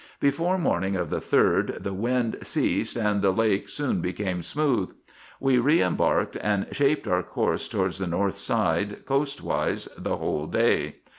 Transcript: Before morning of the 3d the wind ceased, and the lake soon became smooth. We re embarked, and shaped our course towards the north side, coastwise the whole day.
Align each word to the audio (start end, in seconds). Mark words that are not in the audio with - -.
Before 0.19 0.57
morning 0.57 0.95
of 0.95 1.11
the 1.11 1.19
3d 1.19 1.83
the 1.83 1.93
wind 1.93 2.39
ceased, 2.41 2.95
and 2.97 3.21
the 3.21 3.29
lake 3.29 3.69
soon 3.69 4.01
became 4.01 4.41
smooth. 4.41 4.91
We 5.39 5.59
re 5.59 5.79
embarked, 5.83 6.35
and 6.41 6.65
shaped 6.71 7.07
our 7.07 7.21
course 7.21 7.67
towards 7.67 7.99
the 7.99 8.07
north 8.07 8.39
side, 8.39 9.05
coastwise 9.05 9.87
the 9.95 10.17
whole 10.17 10.47
day. 10.47 10.95